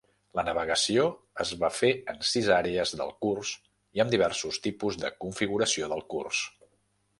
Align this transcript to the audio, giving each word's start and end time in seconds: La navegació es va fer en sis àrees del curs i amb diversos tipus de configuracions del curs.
La 0.37 0.43
navegació 0.45 1.03
es 1.45 1.51
va 1.63 1.69
fer 1.79 1.91
en 2.13 2.23
sis 2.29 2.49
àrees 2.55 2.95
del 3.03 3.13
curs 3.27 3.53
i 3.99 4.03
amb 4.05 4.17
diversos 4.17 4.61
tipus 4.67 5.01
de 5.05 5.15
configuracions 5.27 5.95
del 5.97 6.05
curs. 6.17 6.45